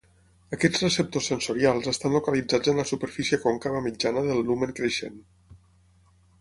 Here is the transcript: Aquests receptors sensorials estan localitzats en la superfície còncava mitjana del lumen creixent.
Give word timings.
Aquests 0.55 0.79
receptors 0.83 1.27
sensorials 1.31 1.89
estan 1.91 2.15
localitzats 2.17 2.73
en 2.73 2.81
la 2.83 2.87
superfície 2.93 3.41
còncava 3.45 3.85
mitjana 3.91 4.27
del 4.31 4.43
lumen 4.51 4.77
creixent. 4.81 5.25